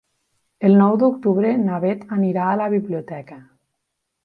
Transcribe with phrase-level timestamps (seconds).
[0.69, 3.41] El nou d'octubre na Beth anirà a la biblioteca.